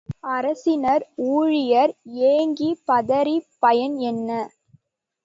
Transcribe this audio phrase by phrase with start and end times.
[0.31, 1.03] அரசினர்,
[1.31, 1.93] ஊழியர்
[2.29, 4.29] ஏங்கிப், பதறிப் பயன் என்ன?